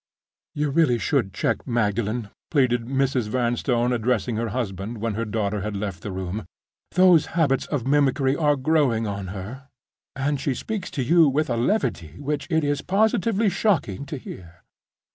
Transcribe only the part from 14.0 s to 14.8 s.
to hear."